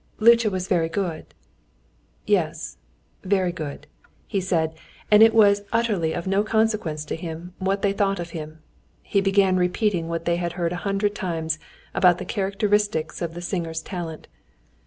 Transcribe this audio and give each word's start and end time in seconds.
"Lucca 0.19 0.49
was 0.49 0.67
very 0.67 0.89
good." 0.89 1.27
"Yes, 2.25 2.77
very 3.23 3.51
good," 3.51 3.85
he 4.25 4.41
said, 4.41 4.73
and 5.11 5.21
as 5.21 5.27
it 5.27 5.33
was 5.35 5.61
utterly 5.71 6.11
of 6.11 6.25
no 6.25 6.43
consequence 6.43 7.05
to 7.05 7.15
him 7.15 7.53
what 7.59 7.83
they 7.83 7.93
thought 7.93 8.19
of 8.19 8.31
him, 8.31 8.63
he 9.03 9.21
began 9.21 9.57
repeating 9.57 10.07
what 10.07 10.25
they 10.25 10.37
had 10.37 10.53
heard 10.53 10.73
a 10.73 10.85
hundred 10.87 11.13
times 11.13 11.59
about 11.93 12.17
the 12.17 12.25
characteristics 12.25 13.21
of 13.21 13.35
the 13.35 13.41
singer's 13.43 13.83
talent. 13.83 14.27